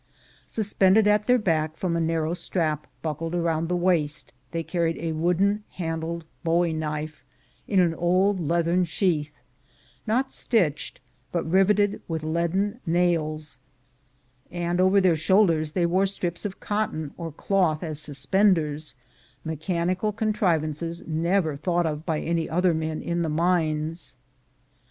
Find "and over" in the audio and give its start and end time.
14.49-14.99